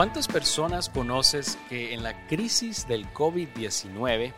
¿Cuántas 0.00 0.28
personas 0.28 0.88
conoces 0.88 1.58
que 1.68 1.92
en 1.92 2.02
la 2.02 2.26
crisis 2.26 2.88
del 2.88 3.06
COVID-19 3.12 4.32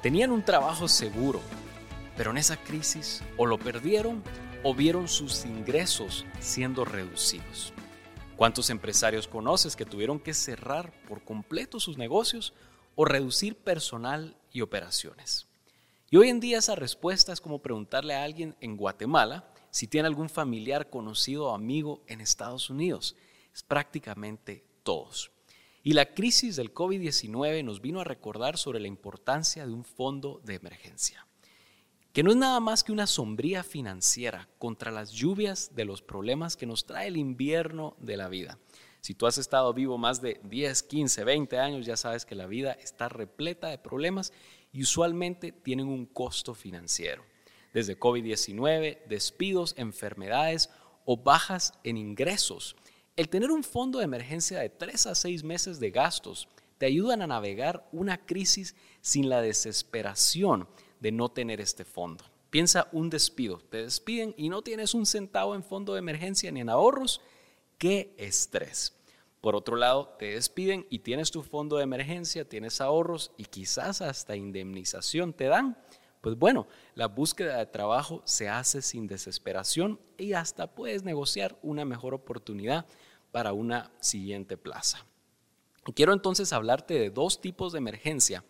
tenían 0.00 0.30
un 0.30 0.42
trabajo 0.42 0.88
seguro, 0.88 1.42
pero 2.16 2.30
en 2.30 2.38
esa 2.38 2.56
crisis 2.56 3.22
o 3.36 3.44
lo 3.44 3.58
perdieron 3.58 4.22
o 4.62 4.74
vieron 4.74 5.06
sus 5.06 5.44
ingresos 5.44 6.24
siendo 6.40 6.86
reducidos? 6.86 7.74
¿Cuántos 8.36 8.70
empresarios 8.70 9.28
conoces 9.28 9.76
que 9.76 9.84
tuvieron 9.84 10.18
que 10.18 10.32
cerrar 10.32 10.90
por 11.06 11.22
completo 11.22 11.78
sus 11.78 11.98
negocios 11.98 12.54
o 12.94 13.04
reducir 13.04 13.54
personal 13.54 14.34
y 14.50 14.62
operaciones? 14.62 15.46
Y 16.08 16.16
hoy 16.16 16.30
en 16.30 16.40
día 16.40 16.56
esa 16.56 16.74
respuesta 16.74 17.34
es 17.34 17.42
como 17.42 17.60
preguntarle 17.60 18.14
a 18.14 18.24
alguien 18.24 18.56
en 18.62 18.78
Guatemala 18.78 19.44
si 19.70 19.88
tiene 19.88 20.08
algún 20.08 20.30
familiar 20.30 20.88
conocido 20.88 21.48
o 21.48 21.54
amigo 21.54 22.00
en 22.06 22.22
Estados 22.22 22.70
Unidos. 22.70 23.14
Es 23.52 23.62
prácticamente 23.62 24.64
todos. 24.86 25.32
Y 25.82 25.92
la 25.92 26.14
crisis 26.14 26.56
del 26.56 26.72
COVID-19 26.72 27.62
nos 27.64 27.82
vino 27.82 28.00
a 28.00 28.04
recordar 28.04 28.56
sobre 28.56 28.80
la 28.80 28.86
importancia 28.86 29.66
de 29.66 29.72
un 29.72 29.84
fondo 29.84 30.40
de 30.44 30.54
emergencia, 30.54 31.26
que 32.12 32.22
no 32.22 32.30
es 32.30 32.36
nada 32.36 32.60
más 32.60 32.82
que 32.82 32.92
una 32.92 33.06
sombría 33.06 33.62
financiera 33.62 34.48
contra 34.58 34.90
las 34.90 35.12
lluvias 35.12 35.74
de 35.74 35.84
los 35.84 36.02
problemas 36.02 36.56
que 36.56 36.66
nos 36.66 36.86
trae 36.86 37.08
el 37.08 37.16
invierno 37.16 37.96
de 38.00 38.16
la 38.16 38.28
vida. 38.28 38.58
Si 39.00 39.14
tú 39.14 39.26
has 39.26 39.38
estado 39.38 39.74
vivo 39.74 39.98
más 39.98 40.20
de 40.22 40.40
10, 40.44 40.84
15, 40.84 41.24
20 41.24 41.58
años, 41.58 41.84
ya 41.84 41.96
sabes 41.96 42.24
que 42.24 42.34
la 42.34 42.46
vida 42.46 42.72
está 42.72 43.08
repleta 43.08 43.68
de 43.68 43.78
problemas 43.78 44.32
y 44.72 44.82
usualmente 44.82 45.52
tienen 45.52 45.88
un 45.88 46.06
costo 46.06 46.54
financiero. 46.54 47.24
Desde 47.72 47.98
COVID-19, 47.98 49.04
despidos, 49.06 49.74
enfermedades 49.76 50.70
o 51.04 51.16
bajas 51.16 51.74
en 51.84 51.96
ingresos 51.96 52.76
el 53.16 53.30
tener 53.30 53.50
un 53.50 53.64
fondo 53.64 53.98
de 53.98 54.04
emergencia 54.04 54.60
de 54.60 54.68
3 54.68 55.06
a 55.06 55.14
6 55.14 55.42
meses 55.42 55.80
de 55.80 55.90
gastos 55.90 56.48
te 56.76 56.86
ayudan 56.86 57.22
a 57.22 57.26
navegar 57.26 57.88
una 57.90 58.26
crisis 58.26 58.76
sin 59.00 59.30
la 59.30 59.40
desesperación 59.40 60.68
de 61.00 61.12
no 61.12 61.30
tener 61.30 61.60
este 61.60 61.84
fondo. 61.84 62.24
Piensa 62.50 62.88
un 62.92 63.08
despido, 63.08 63.58
te 63.58 63.78
despiden 63.78 64.34
y 64.36 64.50
no 64.50 64.62
tienes 64.62 64.94
un 64.94 65.06
centavo 65.06 65.54
en 65.54 65.64
fondo 65.64 65.94
de 65.94 66.00
emergencia 66.00 66.52
ni 66.52 66.60
en 66.60 66.68
ahorros. 66.68 67.22
¡Qué 67.78 68.14
estrés! 68.18 68.94
Por 69.40 69.56
otro 69.56 69.76
lado, 69.76 70.16
te 70.18 70.32
despiden 70.32 70.86
y 70.90 70.98
tienes 70.98 71.30
tu 71.30 71.42
fondo 71.42 71.76
de 71.76 71.84
emergencia, 71.84 72.48
tienes 72.48 72.80
ahorros 72.80 73.32
y 73.36 73.44
quizás 73.44 74.02
hasta 74.02 74.36
indemnización 74.36 75.32
te 75.32 75.44
dan. 75.44 75.78
Pues 76.20 76.36
bueno, 76.36 76.66
la 76.94 77.06
búsqueda 77.06 77.58
de 77.58 77.66
trabajo 77.66 78.22
se 78.24 78.48
hace 78.48 78.82
sin 78.82 79.06
desesperación 79.06 80.00
y 80.18 80.32
hasta 80.32 80.74
puedes 80.74 81.04
negociar 81.04 81.56
una 81.62 81.84
mejor 81.84 82.14
oportunidad 82.14 82.86
para 83.32 83.52
una 83.52 83.90
siguiente 84.00 84.56
plaza. 84.56 85.04
quiero 85.94 86.12
entonces 86.12 86.52
hablarte 86.52 86.94
de 86.94 87.10
dos 87.10 87.40
tipos 87.40 87.72
de 87.72 87.78
emergencia, 87.78 88.44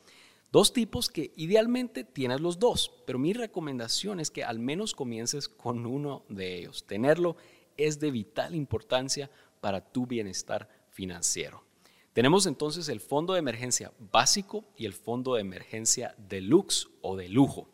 dos 0.52 0.72
tipos 0.72 1.08
que 1.08 1.32
idealmente 1.36 2.04
tienes 2.04 2.40
los 2.40 2.58
dos, 2.58 2.92
pero 3.06 3.18
mi 3.18 3.32
recomendación 3.32 4.20
es 4.20 4.30
que 4.30 4.44
al 4.44 4.58
menos 4.58 4.94
comiences 4.94 5.48
con 5.48 5.86
uno 5.86 6.24
de 6.28 6.58
ellos. 6.58 6.84
Tenerlo 6.86 7.36
es 7.76 8.00
de 8.00 8.10
vital 8.10 8.54
importancia 8.54 9.30
para 9.60 9.80
tu 9.80 10.06
bienestar 10.06 10.68
financiero. 10.90 11.66
Tenemos 12.12 12.46
entonces 12.46 12.88
el 12.88 13.00
fondo 13.00 13.34
de 13.34 13.40
emergencia 13.40 13.92
básico 13.98 14.64
y 14.76 14.86
el 14.86 14.94
fondo 14.94 15.34
de 15.34 15.42
emergencia 15.42 16.14
deluxe 16.16 16.88
o 17.02 17.14
de 17.14 17.28
lujo. 17.28 17.68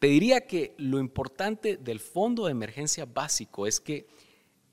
Te 0.00 0.08
diría 0.08 0.48
que 0.48 0.74
lo 0.78 0.98
importante 0.98 1.76
del 1.76 2.00
fondo 2.00 2.46
de 2.46 2.50
emergencia 2.50 3.04
básico 3.04 3.68
es 3.68 3.78
que 3.78 4.08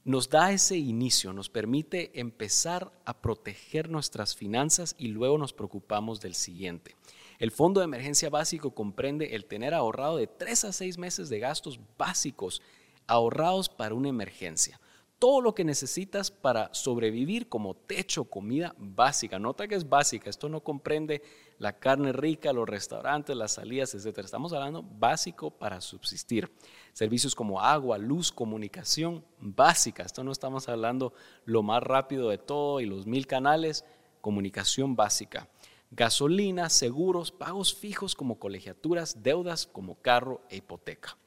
nos 0.06 0.30
da 0.30 0.52
ese 0.52 0.78
inicio, 0.78 1.34
nos 1.34 1.50
permite 1.50 2.12
empezar 2.20 2.92
a 3.06 3.22
proteger 3.22 3.90
nuestras 3.90 4.36
finanzas 4.36 4.96
y 4.98 5.10
luego 5.10 5.38
nos 5.38 5.54
preocupamos 5.54 6.20
del 6.22 6.36
siguiente. 6.36 6.96
El 7.38 7.52
fondo 7.52 7.80
de 7.80 7.86
emergencia 7.86 8.30
básico 8.30 8.72
comprende 8.72 9.36
el 9.36 9.46
tener 9.46 9.74
ahorrado 9.74 10.18
de 10.18 10.28
3 10.28 10.66
a 10.66 10.74
6 10.74 10.98
meses 10.98 11.30
de 11.30 11.40
gastos 11.40 11.80
básicos 11.98 12.62
ahorrados 13.08 13.70
para 13.70 13.96
una 13.96 14.10
emergencia 14.10 14.80
todo 15.20 15.42
lo 15.42 15.54
que 15.54 15.66
necesitas 15.66 16.32
para 16.32 16.74
sobrevivir 16.74 17.50
como 17.50 17.76
techo, 17.76 18.24
comida 18.24 18.74
básica. 18.78 19.38
Nota 19.38 19.68
que 19.68 19.76
es 19.76 19.88
básica, 19.88 20.30
esto 20.30 20.48
no 20.48 20.62
comprende 20.62 21.22
la 21.58 21.78
carne 21.78 22.14
rica, 22.14 22.54
los 22.54 22.68
restaurantes, 22.68 23.36
las 23.36 23.52
salidas, 23.52 23.94
etc. 23.94 24.20
Estamos 24.20 24.54
hablando 24.54 24.82
básico 24.82 25.52
para 25.52 25.82
subsistir. 25.82 26.50
Servicios 26.94 27.36
como 27.36 27.60
agua, 27.60 27.98
luz, 27.98 28.32
comunicación 28.32 29.26
básica. 29.40 30.04
Esto 30.04 30.24
no 30.24 30.32
estamos 30.32 30.70
hablando 30.70 31.14
lo 31.44 31.64
más 31.64 31.84
rápido 31.84 32.30
de 32.30 32.38
todo 32.38 32.80
y 32.80 32.86
los 32.86 33.06
mil 33.06 33.28
canales, 33.28 33.84
comunicación 34.22 34.96
básica. 34.96 35.50
Gasolina, 35.92 36.70
seguros, 36.70 37.32
pagos 37.32 37.74
fijos 37.74 38.16
como 38.16 38.40
colegiaturas, 38.40 39.22
deudas 39.22 39.68
como 39.68 39.96
carro 39.96 40.42
e 40.50 40.58
hipoteca. 40.58 41.18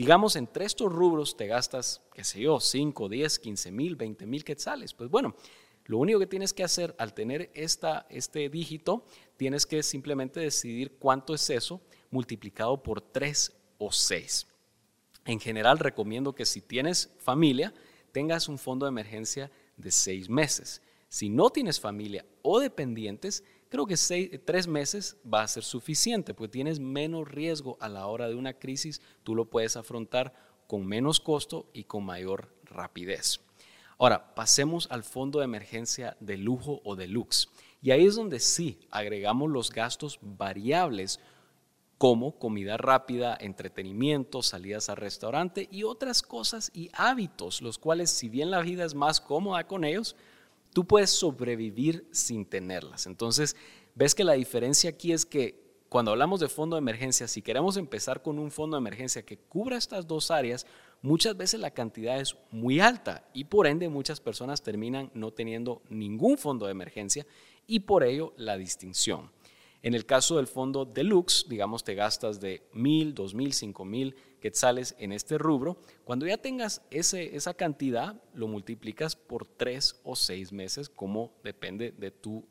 Digamos, 0.00 0.34
entre 0.36 0.64
estos 0.64 0.90
rubros 0.90 1.36
te 1.36 1.46
gastas, 1.46 2.00
qué 2.14 2.24
sé 2.24 2.40
yo, 2.40 2.58
5, 2.58 3.10
10, 3.10 3.38
15 3.38 3.70
mil, 3.70 3.96
20 3.96 4.24
mil 4.24 4.44
quetzales. 4.44 4.94
Pues 4.94 5.10
bueno, 5.10 5.36
lo 5.84 5.98
único 5.98 6.18
que 6.18 6.26
tienes 6.26 6.54
que 6.54 6.64
hacer 6.64 6.94
al 6.98 7.12
tener 7.12 7.50
esta, 7.52 8.06
este 8.08 8.48
dígito, 8.48 9.04
tienes 9.36 9.66
que 9.66 9.82
simplemente 9.82 10.40
decidir 10.40 10.96
cuánto 10.98 11.34
es 11.34 11.50
eso 11.50 11.82
multiplicado 12.10 12.82
por 12.82 13.02
3 13.02 13.52
o 13.76 13.92
6. 13.92 14.46
En 15.26 15.38
general 15.38 15.78
recomiendo 15.78 16.34
que 16.34 16.46
si 16.46 16.62
tienes 16.62 17.10
familia, 17.18 17.74
tengas 18.10 18.48
un 18.48 18.56
fondo 18.56 18.86
de 18.86 18.92
emergencia 18.92 19.50
de 19.76 19.90
6 19.90 20.30
meses. 20.30 20.80
Si 21.10 21.28
no 21.28 21.50
tienes 21.50 21.78
familia 21.78 22.24
o 22.40 22.58
dependientes, 22.58 23.44
creo 23.70 23.86
que 23.86 23.96
tres 24.44 24.66
meses 24.66 25.16
va 25.24 25.42
a 25.42 25.48
ser 25.48 25.62
suficiente, 25.62 26.34
porque 26.34 26.52
tienes 26.52 26.78
menos 26.78 27.26
riesgo 27.26 27.78
a 27.80 27.88
la 27.88 28.06
hora 28.06 28.28
de 28.28 28.34
una 28.34 28.52
crisis, 28.52 29.00
tú 29.22 29.34
lo 29.34 29.46
puedes 29.46 29.76
afrontar 29.76 30.34
con 30.66 30.86
menos 30.86 31.20
costo 31.20 31.70
y 31.72 31.84
con 31.84 32.04
mayor 32.04 32.54
rapidez. 32.64 33.40
Ahora, 33.98 34.34
pasemos 34.34 34.86
al 34.90 35.02
fondo 35.02 35.38
de 35.38 35.44
emergencia 35.44 36.16
de 36.20 36.36
lujo 36.36 36.80
o 36.84 36.96
de 36.96 37.06
lux. 37.06 37.48
Y 37.82 37.92
ahí 37.92 38.06
es 38.06 38.16
donde 38.16 38.40
sí 38.40 38.80
agregamos 38.90 39.50
los 39.50 39.70
gastos 39.70 40.18
variables 40.20 41.20
como 41.98 42.38
comida 42.38 42.78
rápida, 42.78 43.36
entretenimiento, 43.38 44.42
salidas 44.42 44.88
al 44.88 44.96
restaurante 44.96 45.68
y 45.70 45.82
otras 45.82 46.22
cosas 46.22 46.70
y 46.72 46.90
hábitos, 46.94 47.60
los 47.60 47.76
cuales 47.76 48.10
si 48.10 48.30
bien 48.30 48.50
la 48.50 48.62
vida 48.62 48.86
es 48.86 48.94
más 48.94 49.20
cómoda 49.20 49.66
con 49.66 49.84
ellos, 49.84 50.16
tú 50.72 50.86
puedes 50.86 51.10
sobrevivir 51.10 52.06
sin 52.10 52.44
tenerlas. 52.44 53.06
Entonces, 53.06 53.56
ves 53.94 54.14
que 54.14 54.24
la 54.24 54.34
diferencia 54.34 54.90
aquí 54.90 55.12
es 55.12 55.26
que 55.26 55.70
cuando 55.88 56.12
hablamos 56.12 56.38
de 56.38 56.48
fondo 56.48 56.76
de 56.76 56.80
emergencia, 56.80 57.26
si 57.26 57.42
queremos 57.42 57.76
empezar 57.76 58.22
con 58.22 58.38
un 58.38 58.52
fondo 58.52 58.76
de 58.76 58.80
emergencia 58.80 59.22
que 59.22 59.36
cubra 59.36 59.76
estas 59.76 60.06
dos 60.06 60.30
áreas, 60.30 60.64
muchas 61.02 61.36
veces 61.36 61.58
la 61.58 61.72
cantidad 61.72 62.20
es 62.20 62.36
muy 62.52 62.78
alta 62.78 63.28
y 63.34 63.44
por 63.44 63.66
ende 63.66 63.88
muchas 63.88 64.20
personas 64.20 64.62
terminan 64.62 65.10
no 65.14 65.32
teniendo 65.32 65.82
ningún 65.88 66.38
fondo 66.38 66.66
de 66.66 66.72
emergencia 66.72 67.26
y 67.66 67.80
por 67.80 68.04
ello 68.04 68.34
la 68.36 68.56
distinción. 68.56 69.32
En 69.82 69.94
el 69.94 70.04
caso 70.04 70.36
del 70.36 70.46
fondo 70.46 70.84
deluxe, 70.84 71.46
digamos, 71.48 71.84
te 71.84 71.94
gastas 71.94 72.38
de 72.38 72.68
mil, 72.72 73.14
dos 73.14 73.34
mil, 73.34 73.54
cinco 73.54 73.86
mil 73.86 74.14
quetzales 74.38 74.94
en 74.98 75.10
este 75.12 75.38
rubro. 75.38 75.78
Cuando 76.04 76.26
ya 76.26 76.36
tengas 76.36 76.82
ese, 76.90 77.34
esa 77.34 77.54
cantidad, 77.54 78.22
lo 78.34 78.46
multiplicas 78.46 79.16
por 79.16 79.46
tres 79.46 79.98
o 80.04 80.16
seis 80.16 80.52
meses, 80.52 80.90
como 80.90 81.32
depende 81.42 81.92
de 81.92 82.10
tu 82.10 82.44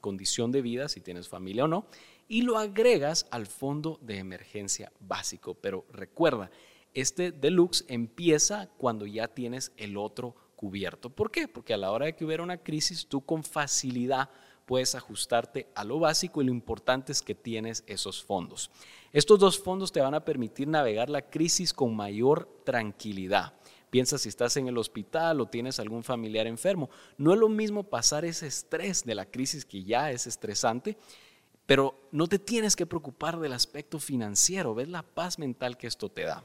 condición 0.00 0.52
de 0.52 0.62
vida, 0.62 0.88
si 0.88 1.00
tienes 1.00 1.28
familia 1.28 1.64
o 1.64 1.68
no, 1.68 1.86
y 2.28 2.42
lo 2.42 2.58
agregas 2.58 3.26
al 3.30 3.46
fondo 3.46 3.98
de 4.00 4.18
emergencia 4.18 4.92
básico. 5.00 5.54
Pero 5.54 5.84
recuerda, 5.90 6.50
este 6.94 7.32
deluxe 7.32 7.84
empieza 7.88 8.68
cuando 8.78 9.04
ya 9.04 9.26
tienes 9.26 9.72
el 9.76 9.96
otro 9.96 10.36
cubierto. 10.54 11.10
¿Por 11.10 11.30
qué? 11.30 11.48
Porque 11.48 11.74
a 11.74 11.76
la 11.76 11.90
hora 11.90 12.06
de 12.06 12.14
que 12.14 12.24
hubiera 12.24 12.42
una 12.42 12.58
crisis, 12.58 13.06
tú 13.06 13.24
con 13.24 13.42
facilidad 13.42 14.28
puedes 14.68 14.94
ajustarte 14.94 15.66
a 15.74 15.82
lo 15.82 15.98
básico 15.98 16.42
y 16.42 16.44
lo 16.44 16.52
importante 16.52 17.10
es 17.10 17.22
que 17.22 17.34
tienes 17.34 17.84
esos 17.86 18.22
fondos. 18.22 18.70
Estos 19.14 19.38
dos 19.38 19.58
fondos 19.58 19.90
te 19.92 20.02
van 20.02 20.12
a 20.12 20.26
permitir 20.26 20.68
navegar 20.68 21.08
la 21.08 21.22
crisis 21.22 21.72
con 21.72 21.96
mayor 21.96 22.46
tranquilidad. 22.64 23.54
Piensa 23.88 24.18
si 24.18 24.28
estás 24.28 24.58
en 24.58 24.68
el 24.68 24.76
hospital 24.76 25.40
o 25.40 25.46
tienes 25.46 25.80
algún 25.80 26.04
familiar 26.04 26.46
enfermo. 26.46 26.90
No 27.16 27.32
es 27.32 27.38
lo 27.38 27.48
mismo 27.48 27.84
pasar 27.84 28.26
ese 28.26 28.46
estrés 28.46 29.06
de 29.06 29.14
la 29.14 29.24
crisis 29.24 29.64
que 29.64 29.82
ya 29.84 30.10
es 30.10 30.26
estresante, 30.26 30.98
pero 31.64 31.98
no 32.12 32.26
te 32.26 32.38
tienes 32.38 32.76
que 32.76 32.84
preocupar 32.84 33.40
del 33.40 33.54
aspecto 33.54 33.98
financiero. 33.98 34.74
¿Ves 34.74 34.88
la 34.88 35.02
paz 35.02 35.38
mental 35.38 35.78
que 35.78 35.86
esto 35.86 36.10
te 36.10 36.24
da? 36.24 36.44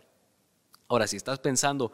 Ahora, 0.88 1.08
si 1.08 1.18
estás 1.18 1.40
pensando, 1.40 1.92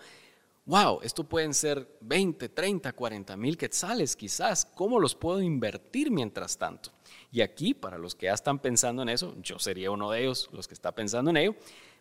wow, 0.69 0.99
esto 1.01 1.23
pueden 1.23 1.55
ser 1.55 1.97
20, 2.01 2.47
30, 2.47 2.93
40 2.93 3.35
mil 3.37 3.57
quetzales 3.57 4.15
quizás, 4.15 4.65
¿cómo 4.65 4.99
los 4.99 5.15
puedo 5.15 5.41
invertir 5.41 6.11
mientras 6.11 6.59
tanto? 6.59 6.91
Y 7.31 7.41
aquí, 7.41 7.73
para 7.73 7.97
los 7.97 8.13
que 8.13 8.27
ya 8.27 8.35
están 8.35 8.59
pensando 8.59 9.01
en 9.01 9.09
eso, 9.09 9.35
yo 9.41 9.57
sería 9.57 9.89
uno 9.89 10.11
de 10.11 10.21
ellos, 10.21 10.47
los 10.53 10.67
que 10.67 10.75
está 10.75 10.91
pensando 10.93 11.31
en 11.31 11.37
ello, 11.37 11.55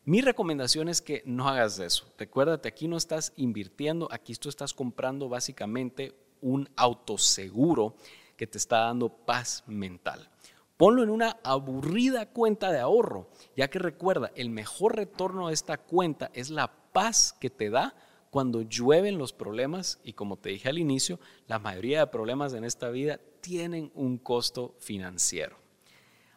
mi 0.04 0.20
recomendación 0.20 0.90
es 0.90 1.00
que 1.00 1.22
no 1.24 1.48
hagas 1.48 1.78
eso. 1.78 2.12
Recuérdate, 2.18 2.68
aquí 2.68 2.88
no 2.88 2.98
estás 2.98 3.32
invirtiendo, 3.36 4.06
aquí 4.12 4.34
tú 4.34 4.50
estás 4.50 4.74
comprando 4.74 5.30
básicamente 5.30 6.14
un 6.42 6.68
autoseguro 6.76 7.96
que 8.36 8.46
te 8.46 8.58
está 8.58 8.80
dando 8.80 9.08
paz 9.08 9.64
mental. 9.66 10.28
Ponlo 10.76 11.02
en 11.02 11.08
una 11.08 11.38
aburrida 11.42 12.26
cuenta 12.26 12.70
de 12.70 12.80
ahorro, 12.80 13.30
ya 13.56 13.68
que 13.68 13.78
recuerda, 13.78 14.30
el 14.34 14.50
mejor 14.50 14.94
retorno 14.94 15.48
de 15.48 15.54
esta 15.54 15.78
cuenta 15.78 16.30
es 16.34 16.50
la 16.50 16.70
paz 16.92 17.34
que 17.40 17.48
te 17.48 17.70
da 17.70 17.94
cuando 18.30 18.62
llueven 18.62 19.18
los 19.18 19.32
problemas 19.32 20.00
y 20.04 20.12
como 20.12 20.36
te 20.36 20.50
dije 20.50 20.68
al 20.68 20.78
inicio, 20.78 21.18
la 21.46 21.58
mayoría 21.58 22.00
de 22.00 22.06
problemas 22.08 22.52
en 22.52 22.64
esta 22.64 22.90
vida 22.90 23.20
tienen 23.40 23.90
un 23.94 24.18
costo 24.18 24.74
financiero. 24.78 25.56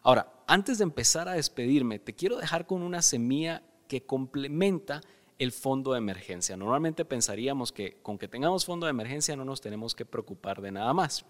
Ahora, 0.01 0.33
antes 0.47 0.77
de 0.79 0.83
empezar 0.83 1.27
a 1.27 1.33
despedirme, 1.33 1.99
te 1.99 2.13
quiero 2.13 2.37
dejar 2.37 2.65
con 2.65 2.81
una 2.81 3.01
semilla 3.01 3.63
que 3.87 4.05
complementa 4.05 5.01
el 5.37 5.51
fondo 5.51 5.93
de 5.93 5.97
emergencia. 5.97 6.55
Normalmente 6.55 7.03
pensaríamos 7.03 7.71
que 7.71 7.97
con 8.01 8.17
que 8.17 8.27
tengamos 8.27 8.65
fondo 8.65 8.85
de 8.85 8.91
emergencia 8.91 9.35
no 9.35 9.43
nos 9.43 9.59
tenemos 9.59 9.95
que 9.95 10.05
preocupar 10.05 10.61
de 10.61 10.71
nada 10.71 10.93
más. 10.93 11.25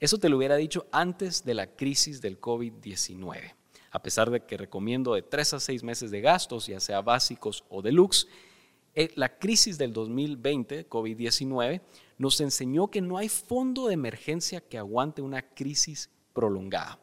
Eso 0.00 0.18
te 0.18 0.28
lo 0.28 0.36
hubiera 0.36 0.56
dicho 0.56 0.86
antes 0.92 1.44
de 1.44 1.54
la 1.54 1.68
crisis 1.68 2.20
del 2.20 2.40
COVID-19. 2.40 3.54
A 3.90 4.02
pesar 4.02 4.30
de 4.30 4.40
que 4.44 4.56
recomiendo 4.56 5.14
de 5.14 5.22
3 5.22 5.54
a 5.54 5.60
6 5.60 5.84
meses 5.84 6.10
de 6.10 6.20
gastos, 6.20 6.66
ya 6.66 6.80
sea 6.80 7.00
básicos 7.00 7.64
o 7.68 7.80
deluxe, 7.80 8.26
la 9.16 9.38
crisis 9.38 9.78
del 9.78 9.92
2020, 9.92 10.88
COVID-19, 10.88 11.80
nos 12.18 12.40
enseñó 12.40 12.88
que 12.88 13.00
no 13.00 13.18
hay 13.18 13.28
fondo 13.28 13.88
de 13.88 13.94
emergencia 13.94 14.60
que 14.60 14.78
aguante 14.78 15.22
una 15.22 15.42
crisis 15.42 16.10
prolongada. 16.32 17.00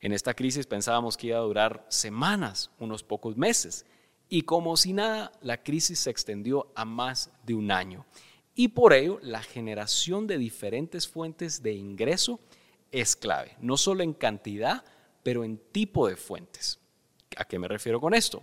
En 0.00 0.12
esta 0.12 0.34
crisis 0.34 0.66
pensábamos 0.66 1.16
que 1.16 1.28
iba 1.28 1.38
a 1.38 1.42
durar 1.42 1.86
semanas, 1.88 2.70
unos 2.78 3.02
pocos 3.02 3.36
meses, 3.36 3.86
y 4.28 4.42
como 4.42 4.76
si 4.76 4.92
nada, 4.92 5.32
la 5.42 5.62
crisis 5.62 5.98
se 6.00 6.10
extendió 6.10 6.72
a 6.74 6.84
más 6.84 7.30
de 7.44 7.54
un 7.54 7.70
año. 7.70 8.06
Y 8.54 8.68
por 8.68 8.92
ello, 8.92 9.18
la 9.22 9.42
generación 9.42 10.26
de 10.26 10.38
diferentes 10.38 11.06
fuentes 11.06 11.62
de 11.62 11.74
ingreso 11.74 12.40
es 12.90 13.14
clave, 13.16 13.56
no 13.60 13.76
solo 13.76 14.02
en 14.02 14.12
cantidad, 14.12 14.84
pero 15.22 15.44
en 15.44 15.58
tipo 15.58 16.08
de 16.08 16.16
fuentes. 16.16 16.78
¿A 17.36 17.44
qué 17.44 17.58
me 17.58 17.68
refiero 17.68 18.00
con 18.00 18.14
esto? 18.14 18.42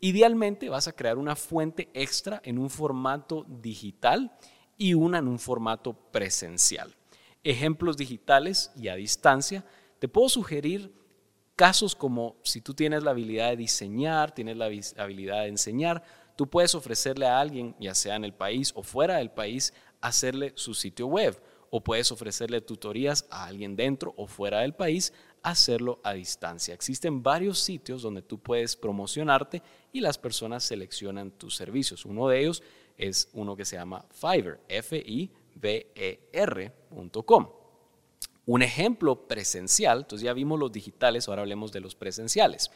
Idealmente 0.00 0.68
vas 0.68 0.88
a 0.88 0.92
crear 0.92 1.18
una 1.18 1.34
fuente 1.34 1.88
extra 1.92 2.40
en 2.44 2.58
un 2.58 2.70
formato 2.70 3.44
digital 3.48 4.32
y 4.76 4.94
una 4.94 5.18
en 5.18 5.28
un 5.28 5.38
formato 5.38 5.92
presencial. 5.92 6.94
Ejemplos 7.42 7.96
digitales 7.96 8.70
y 8.76 8.88
a 8.88 8.94
distancia. 8.94 9.64
Te 9.98 10.08
puedo 10.08 10.28
sugerir 10.28 10.92
casos 11.56 11.96
como 11.96 12.36
si 12.44 12.60
tú 12.60 12.74
tienes 12.74 13.02
la 13.02 13.10
habilidad 13.10 13.50
de 13.50 13.56
diseñar, 13.56 14.32
tienes 14.32 14.56
la 14.56 14.66
habilidad 14.66 15.42
de 15.42 15.48
enseñar, 15.48 16.04
tú 16.36 16.48
puedes 16.48 16.76
ofrecerle 16.76 17.26
a 17.26 17.40
alguien, 17.40 17.74
ya 17.80 17.96
sea 17.96 18.14
en 18.14 18.24
el 18.24 18.32
país 18.32 18.72
o 18.76 18.84
fuera 18.84 19.16
del 19.16 19.32
país, 19.32 19.74
hacerle 20.00 20.52
su 20.54 20.74
sitio 20.74 21.08
web. 21.08 21.42
O 21.70 21.82
puedes 21.82 22.10
ofrecerle 22.12 22.60
tutorías 22.60 23.26
a 23.30 23.44
alguien 23.44 23.76
dentro 23.76 24.14
o 24.16 24.26
fuera 24.26 24.60
del 24.60 24.74
país, 24.74 25.12
hacerlo 25.42 26.00
a 26.02 26.14
distancia. 26.14 26.74
Existen 26.74 27.22
varios 27.22 27.58
sitios 27.58 28.02
donde 28.02 28.22
tú 28.22 28.38
puedes 28.38 28.76
promocionarte 28.76 29.62
y 29.92 30.00
las 30.00 30.18
personas 30.18 30.64
seleccionan 30.64 31.30
tus 31.30 31.54
servicios. 31.56 32.04
Uno 32.04 32.28
de 32.28 32.40
ellos 32.40 32.62
es 32.96 33.28
uno 33.32 33.56
que 33.56 33.64
se 33.64 33.76
llama 33.76 34.04
Fiverr, 34.10 34.60
F-I-V-E-R.com. 34.68 35.28
Un 38.46 38.62
ejemplo 38.62 39.28
presencial, 39.28 39.98
entonces 39.98 40.24
ya 40.24 40.32
vimos 40.32 40.58
los 40.58 40.72
digitales, 40.72 41.28
ahora 41.28 41.42
hablemos 41.42 41.70
de 41.70 41.80
los 41.80 41.94
presenciales. 41.94 42.70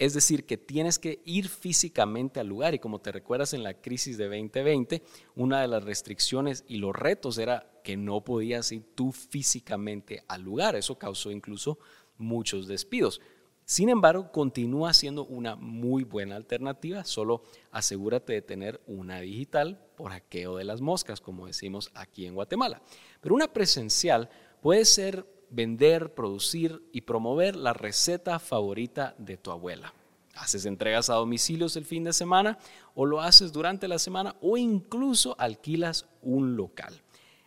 Es 0.00 0.14
decir, 0.14 0.46
que 0.46 0.56
tienes 0.56 0.98
que 0.98 1.20
ir 1.26 1.46
físicamente 1.46 2.40
al 2.40 2.46
lugar 2.46 2.74
y 2.74 2.78
como 2.78 3.02
te 3.02 3.12
recuerdas 3.12 3.52
en 3.52 3.62
la 3.62 3.74
crisis 3.74 4.16
de 4.16 4.28
2020, 4.28 5.02
una 5.36 5.60
de 5.60 5.68
las 5.68 5.84
restricciones 5.84 6.64
y 6.66 6.78
los 6.78 6.96
retos 6.96 7.36
era 7.36 7.70
que 7.84 7.98
no 7.98 8.24
podías 8.24 8.72
ir 8.72 8.82
tú 8.94 9.12
físicamente 9.12 10.24
al 10.26 10.40
lugar. 10.40 10.74
Eso 10.74 10.98
causó 10.98 11.30
incluso 11.30 11.78
muchos 12.16 12.66
despidos. 12.66 13.20
Sin 13.66 13.90
embargo, 13.90 14.32
continúa 14.32 14.94
siendo 14.94 15.26
una 15.26 15.54
muy 15.54 16.04
buena 16.04 16.36
alternativa, 16.36 17.04
solo 17.04 17.42
asegúrate 17.70 18.32
de 18.32 18.40
tener 18.40 18.80
una 18.86 19.20
digital 19.20 19.86
por 19.98 20.12
aquello 20.12 20.56
de 20.56 20.64
las 20.64 20.80
moscas, 20.80 21.20
como 21.20 21.46
decimos 21.46 21.90
aquí 21.92 22.24
en 22.24 22.34
Guatemala. 22.34 22.80
Pero 23.20 23.34
una 23.34 23.52
presencial 23.52 24.30
puede 24.62 24.86
ser 24.86 25.26
vender, 25.50 26.14
producir 26.14 26.82
y 26.92 27.02
promover 27.02 27.56
la 27.56 27.72
receta 27.72 28.38
favorita 28.38 29.14
de 29.18 29.36
tu 29.36 29.50
abuela. 29.50 29.92
Haces 30.34 30.64
entregas 30.64 31.10
a 31.10 31.14
domicilios 31.14 31.76
el 31.76 31.84
fin 31.84 32.04
de 32.04 32.12
semana 32.12 32.58
o 32.94 33.04
lo 33.04 33.20
haces 33.20 33.52
durante 33.52 33.88
la 33.88 33.98
semana 33.98 34.36
o 34.40 34.56
incluso 34.56 35.34
alquilas 35.38 36.06
un 36.22 36.56
local. 36.56 37.02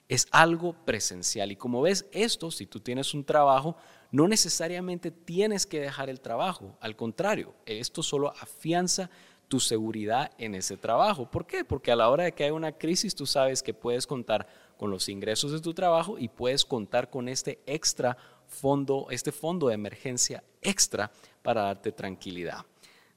Es 0.09 0.27
algo 0.31 0.73
presencial 0.85 1.51
y 1.51 1.55
como 1.55 1.81
ves 1.81 2.05
esto, 2.11 2.51
si 2.51 2.65
tú 2.65 2.79
tienes 2.81 3.13
un 3.13 3.23
trabajo, 3.23 3.77
no 4.11 4.27
necesariamente 4.27 5.09
tienes 5.09 5.65
que 5.65 5.79
dejar 5.79 6.09
el 6.09 6.21
trabajo, 6.21 6.77
al 6.81 6.95
contrario, 6.95 7.55
esto 7.65 8.03
solo 8.03 8.31
afianza 8.39 9.09
tu 9.47 9.59
seguridad 9.59 10.31
en 10.37 10.55
ese 10.55 10.77
trabajo. 10.77 11.29
¿Por 11.29 11.45
qué? 11.45 11.63
Porque 11.63 11.91
a 11.91 11.95
la 11.95 12.09
hora 12.09 12.25
de 12.25 12.31
que 12.31 12.43
hay 12.43 12.51
una 12.51 12.71
crisis 12.71 13.15
tú 13.15 13.25
sabes 13.25 13.63
que 13.63 13.73
puedes 13.73 14.07
contar 14.07 14.47
con 14.77 14.91
los 14.91 15.09
ingresos 15.09 15.51
de 15.51 15.61
tu 15.61 15.73
trabajo 15.73 16.17
y 16.17 16.27
puedes 16.27 16.65
contar 16.65 17.09
con 17.09 17.27
este 17.27 17.59
extra 17.65 18.17
fondo, 18.47 19.07
este 19.09 19.31
fondo 19.31 19.67
de 19.67 19.75
emergencia 19.75 20.43
extra 20.61 21.11
para 21.41 21.63
darte 21.63 21.91
tranquilidad. 21.91 22.65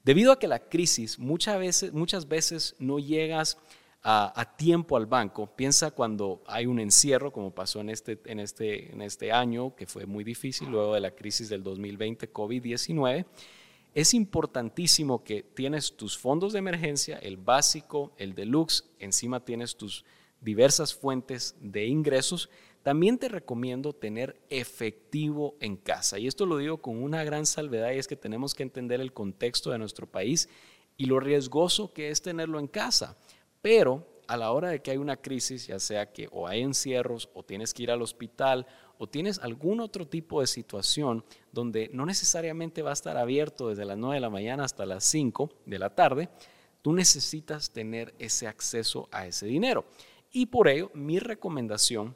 Debido 0.04 0.32
a 0.32 0.38
que 0.38 0.46
la 0.46 0.60
crisis 0.60 1.18
muchas 1.18 1.58
veces, 1.58 1.92
muchas 1.92 2.28
veces 2.28 2.76
no 2.78 2.98
llegas 2.98 3.58
a, 4.08 4.54
tiempo 4.56 4.96
al 4.96 5.06
banco. 5.06 5.48
Piensa 5.56 5.90
cuando 5.90 6.40
hay 6.46 6.66
un 6.66 6.78
encierro, 6.78 7.32
como 7.32 7.52
pasó 7.52 7.80
en 7.80 7.90
este, 7.90 8.20
en, 8.26 8.38
este, 8.38 8.92
en 8.92 9.02
este 9.02 9.32
año, 9.32 9.74
que 9.74 9.86
fue 9.86 10.06
muy 10.06 10.22
difícil 10.22 10.68
luego 10.70 10.94
de 10.94 11.00
la 11.00 11.10
crisis 11.10 11.48
del 11.48 11.64
2020, 11.64 12.32
COVID-19. 12.32 13.26
Es 13.94 14.14
importantísimo 14.14 15.24
que 15.24 15.42
tienes 15.42 15.96
tus 15.96 16.16
fondos 16.16 16.52
de 16.52 16.60
emergencia, 16.60 17.18
el 17.18 17.36
básico, 17.36 18.12
el 18.16 18.34
deluxe, 18.36 18.84
encima 19.00 19.44
tienes 19.44 19.76
tus 19.76 20.04
diversas 20.46 20.94
fuentes 20.94 21.56
de 21.60 21.86
ingresos. 21.86 22.48
También 22.84 23.18
te 23.18 23.28
recomiendo 23.28 23.92
tener 23.92 24.40
efectivo 24.48 25.56
en 25.60 25.76
casa. 25.76 26.20
Y 26.20 26.28
esto 26.28 26.46
lo 26.46 26.56
digo 26.56 26.78
con 26.78 27.02
una 27.02 27.24
gran 27.24 27.46
salvedad 27.46 27.90
y 27.90 27.98
es 27.98 28.06
que 28.06 28.14
tenemos 28.14 28.54
que 28.54 28.62
entender 28.62 29.00
el 29.00 29.12
contexto 29.12 29.72
de 29.72 29.78
nuestro 29.78 30.06
país 30.06 30.48
y 30.96 31.06
lo 31.06 31.18
riesgoso 31.18 31.92
que 31.92 32.10
es 32.10 32.22
tenerlo 32.22 32.60
en 32.60 32.68
casa. 32.68 33.18
Pero 33.60 34.06
a 34.28 34.36
la 34.36 34.52
hora 34.52 34.68
de 34.68 34.80
que 34.80 34.92
hay 34.92 34.98
una 34.98 35.16
crisis, 35.16 35.66
ya 35.66 35.80
sea 35.80 36.12
que 36.12 36.28
o 36.30 36.46
hay 36.46 36.62
encierros 36.62 37.28
o 37.34 37.42
tienes 37.42 37.74
que 37.74 37.82
ir 37.82 37.90
al 37.90 38.02
hospital 38.02 38.68
o 38.98 39.08
tienes 39.08 39.40
algún 39.40 39.80
otro 39.80 40.06
tipo 40.06 40.40
de 40.40 40.46
situación 40.46 41.24
donde 41.50 41.90
no 41.92 42.06
necesariamente 42.06 42.82
va 42.82 42.90
a 42.90 42.92
estar 42.92 43.16
abierto 43.16 43.68
desde 43.68 43.84
las 43.84 43.98
9 43.98 44.14
de 44.14 44.20
la 44.20 44.30
mañana 44.30 44.64
hasta 44.64 44.86
las 44.86 45.02
5 45.04 45.50
de 45.66 45.78
la 45.80 45.90
tarde, 45.90 46.28
tú 46.82 46.92
necesitas 46.92 47.72
tener 47.72 48.14
ese 48.20 48.46
acceso 48.46 49.08
a 49.10 49.26
ese 49.26 49.46
dinero. 49.46 49.86
Y 50.36 50.44
por 50.44 50.68
ello, 50.68 50.90
mi 50.92 51.18
recomendación 51.18 52.14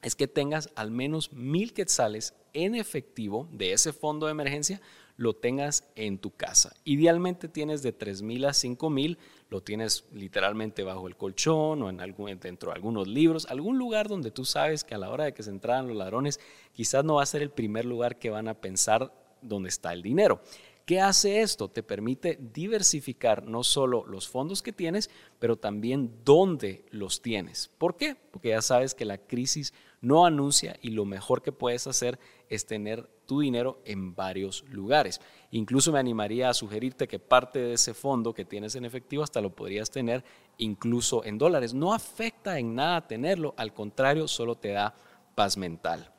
es 0.00 0.16
que 0.16 0.26
tengas 0.26 0.70
al 0.74 0.90
menos 0.90 1.34
mil 1.34 1.74
quetzales 1.74 2.32
en 2.54 2.74
efectivo 2.74 3.46
de 3.52 3.74
ese 3.74 3.92
fondo 3.92 4.24
de 4.24 4.32
emergencia 4.32 4.80
lo 5.18 5.34
tengas 5.34 5.86
en 5.94 6.16
tu 6.16 6.30
casa. 6.30 6.74
Idealmente 6.84 7.48
tienes 7.48 7.82
de 7.82 7.92
3 7.92 8.22
mil 8.22 8.46
a 8.46 8.54
5 8.54 8.88
mil, 8.88 9.18
lo 9.50 9.60
tienes 9.60 10.06
literalmente 10.14 10.82
bajo 10.82 11.06
el 11.08 11.16
colchón 11.18 11.82
o 11.82 11.90
en 11.90 12.00
algún, 12.00 12.38
dentro 12.40 12.70
de 12.70 12.76
algunos 12.76 13.06
libros, 13.06 13.44
algún 13.50 13.76
lugar 13.76 14.08
donde 14.08 14.30
tú 14.30 14.46
sabes 14.46 14.82
que 14.82 14.94
a 14.94 14.98
la 14.98 15.10
hora 15.10 15.24
de 15.24 15.34
que 15.34 15.42
se 15.42 15.50
entraran 15.50 15.88
los 15.88 15.96
ladrones, 15.98 16.40
quizás 16.72 17.04
no 17.04 17.16
va 17.16 17.22
a 17.22 17.26
ser 17.26 17.42
el 17.42 17.50
primer 17.50 17.84
lugar 17.84 18.18
que 18.18 18.30
van 18.30 18.48
a 18.48 18.54
pensar 18.54 19.12
donde 19.42 19.68
está 19.68 19.92
el 19.92 20.00
dinero. 20.00 20.40
¿Qué 20.84 21.00
hace 21.00 21.42
esto? 21.42 21.68
Te 21.68 21.82
permite 21.82 22.38
diversificar 22.52 23.44
no 23.46 23.62
solo 23.62 24.04
los 24.06 24.28
fondos 24.28 24.62
que 24.62 24.72
tienes, 24.72 25.10
pero 25.38 25.56
también 25.56 26.12
dónde 26.24 26.84
los 26.90 27.22
tienes. 27.22 27.70
¿Por 27.78 27.96
qué? 27.96 28.16
Porque 28.32 28.48
ya 28.48 28.62
sabes 28.62 28.94
que 28.94 29.04
la 29.04 29.18
crisis 29.18 29.72
no 30.00 30.26
anuncia 30.26 30.76
y 30.82 30.90
lo 30.90 31.04
mejor 31.04 31.40
que 31.40 31.52
puedes 31.52 31.86
hacer 31.86 32.18
es 32.48 32.66
tener 32.66 33.08
tu 33.26 33.40
dinero 33.40 33.80
en 33.84 34.14
varios 34.16 34.64
lugares. 34.68 35.20
Incluso 35.52 35.92
me 35.92 36.00
animaría 36.00 36.50
a 36.50 36.54
sugerirte 36.54 37.06
que 37.06 37.20
parte 37.20 37.60
de 37.60 37.74
ese 37.74 37.94
fondo 37.94 38.34
que 38.34 38.44
tienes 38.44 38.74
en 38.74 38.84
efectivo 38.84 39.22
hasta 39.22 39.40
lo 39.40 39.54
podrías 39.54 39.90
tener 39.90 40.24
incluso 40.58 41.24
en 41.24 41.38
dólares. 41.38 41.72
No 41.72 41.94
afecta 41.94 42.58
en 42.58 42.74
nada 42.74 43.06
tenerlo, 43.06 43.54
al 43.56 43.72
contrario, 43.72 44.26
solo 44.26 44.56
te 44.56 44.72
da 44.72 44.94
paz 45.36 45.56
mental. 45.56 46.12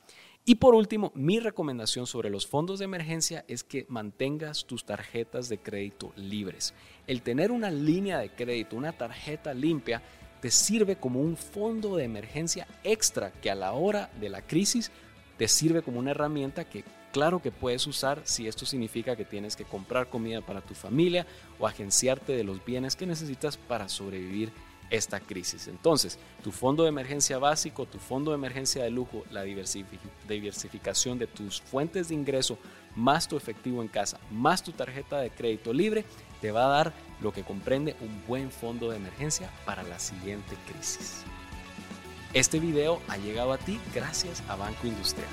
Y 0.45 0.55
por 0.55 0.75
último, 0.75 1.13
mi 1.15 1.39
recomendación 1.39 2.05
sobre 2.05 2.29
los 2.29 2.45
fondos 2.45 2.79
de 2.79 2.85
emergencia 2.85 3.45
es 3.47 3.63
que 3.63 3.85
mantengas 3.87 4.65
tus 4.65 4.83
tarjetas 4.83 5.47
de 5.47 5.57
crédito 5.57 6.11
libres. 6.17 6.73
El 7.07 7.21
tener 7.21 7.49
una 7.49 7.71
línea 7.71 8.19
de 8.19 8.29
crédito, 8.29 8.75
una 8.75 8.91
tarjeta 8.91 9.53
limpia, 9.53 10.01
te 10.41 10.51
sirve 10.51 10.97
como 10.97 11.21
un 11.21 11.37
fondo 11.37 11.95
de 11.95 12.03
emergencia 12.03 12.67
extra 12.83 13.31
que 13.31 13.49
a 13.49 13.55
la 13.55 13.71
hora 13.71 14.11
de 14.19 14.27
la 14.27 14.41
crisis 14.41 14.91
te 15.37 15.47
sirve 15.47 15.81
como 15.81 15.99
una 15.99 16.11
herramienta 16.11 16.65
que 16.65 16.83
claro 17.13 17.41
que 17.41 17.51
puedes 17.51 17.87
usar 17.87 18.21
si 18.25 18.45
esto 18.45 18.65
significa 18.65 19.15
que 19.15 19.23
tienes 19.23 19.55
que 19.55 19.63
comprar 19.63 20.09
comida 20.09 20.41
para 20.41 20.59
tu 20.59 20.73
familia 20.73 21.25
o 21.57 21.67
agenciarte 21.67 22.35
de 22.35 22.43
los 22.43 22.65
bienes 22.65 22.97
que 22.97 23.05
necesitas 23.05 23.55
para 23.55 23.87
sobrevivir 23.87 24.51
esta 24.89 25.19
crisis. 25.19 25.67
Entonces, 25.67 26.19
tu 26.43 26.51
fondo 26.51 26.83
de 26.83 26.89
emergencia 26.89 27.39
básico, 27.39 27.85
tu 27.85 27.99
fondo 27.99 28.31
de 28.31 28.35
emergencia 28.35 28.83
de 28.83 28.91
lujo, 28.91 29.23
la 29.31 29.43
diversificación 29.43 31.17
de 31.17 31.27
tus 31.27 31.61
fuentes 31.61 32.09
de 32.09 32.15
ingreso, 32.15 32.57
más 32.95 33.27
tu 33.27 33.37
efectivo 33.37 33.81
en 33.81 33.87
casa, 33.87 34.19
más 34.31 34.63
tu 34.63 34.71
tarjeta 34.71 35.19
de 35.19 35.31
crédito 35.31 35.73
libre, 35.73 36.05
te 36.41 36.51
va 36.51 36.65
a 36.65 36.69
dar 36.69 36.93
lo 37.21 37.31
que 37.31 37.43
comprende 37.43 37.95
un 38.01 38.23
buen 38.27 38.51
fondo 38.51 38.89
de 38.89 38.97
emergencia 38.97 39.49
para 39.65 39.83
la 39.83 39.97
siguiente 39.99 40.55
crisis. 40.67 41.23
Este 42.33 42.59
video 42.59 43.01
ha 43.07 43.17
llegado 43.17 43.53
a 43.53 43.57
ti 43.57 43.79
gracias 43.93 44.43
a 44.49 44.55
Banco 44.55 44.87
Industrial. 44.87 45.29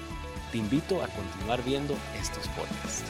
Te 0.52 0.58
invito 0.58 1.02
a 1.02 1.08
continuar 1.08 1.64
viendo 1.64 1.96
estos 2.20 2.46
podcasts. 2.48 3.04